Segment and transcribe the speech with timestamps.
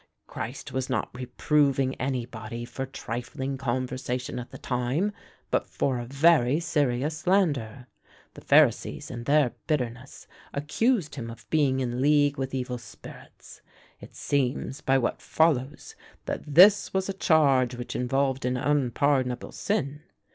[0.25, 5.11] Christ was not reproving any body for trifling conversation at the time;
[5.51, 7.85] but for a very serious slander.
[8.33, 10.25] The Pharisees, in their bitterness,
[10.55, 13.61] accused him of being in league with evil spirits.
[13.99, 15.95] It seems, by what follows,
[16.25, 20.01] that this was a charge which involved an unpardonable sin.